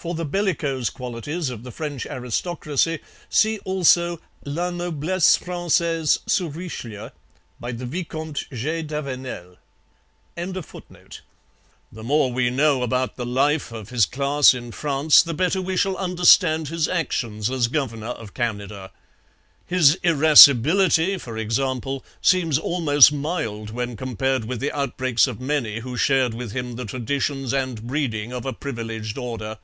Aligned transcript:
For 0.00 0.14
the 0.14 0.24
bellicose 0.24 0.90
qualities 0.90 1.50
of 1.50 1.64
the 1.64 1.72
French 1.72 2.06
aristocracy 2.06 3.00
see 3.28 3.58
also 3.64 4.20
La 4.44 4.70
Noblesse 4.70 5.34
Francaise 5.34 6.20
sous 6.24 6.54
Richelieu 6.54 7.08
by 7.58 7.72
the 7.72 7.84
Vicomte 7.84 8.44
G. 8.52 8.82
d'Avenel.] 8.82 9.56
The 10.36 12.04
more 12.04 12.30
we 12.32 12.48
know 12.48 12.84
about 12.84 13.16
the 13.16 13.26
life 13.26 13.72
of 13.72 13.88
his 13.88 14.06
class 14.06 14.54
in 14.54 14.70
France, 14.70 15.20
the 15.20 15.34
better 15.34 15.60
we 15.60 15.76
shall 15.76 15.96
understand 15.96 16.68
his 16.68 16.86
actions 16.86 17.50
as 17.50 17.66
governor 17.66 18.10
of 18.22 18.34
Canada. 18.34 18.92
His 19.66 19.96
irascibility, 20.04 21.18
for 21.18 21.36
example, 21.36 22.04
seems 22.22 22.56
almost 22.56 23.12
mild 23.12 23.70
when 23.70 23.96
compared 23.96 24.44
with 24.44 24.60
the 24.60 24.70
outbreaks 24.70 25.26
of 25.26 25.40
many 25.40 25.80
who 25.80 25.96
shared 25.96 26.34
with 26.34 26.52
him 26.52 26.76
the 26.76 26.84
traditions 26.84 27.52
and 27.52 27.84
breeding 27.84 28.32
of 28.32 28.46
a 28.46 28.52
privileged 28.52 29.18
order. 29.18 29.58